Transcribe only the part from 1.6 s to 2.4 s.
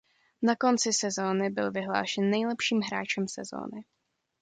vyhlášen